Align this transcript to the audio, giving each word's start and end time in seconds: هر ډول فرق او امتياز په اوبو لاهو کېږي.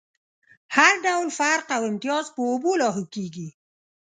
هر 0.75 0.93
ډول 1.05 1.27
فرق 1.39 1.67
او 1.77 1.81
امتياز 1.91 2.25
په 2.35 2.41
اوبو 2.49 2.71
لاهو 2.81 3.03
کېږي. 3.15 3.47